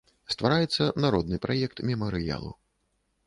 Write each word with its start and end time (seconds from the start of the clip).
Ствараецца 0.35 0.87
народны 1.03 1.39
праект 1.45 1.77
мемарыялу. 1.91 2.51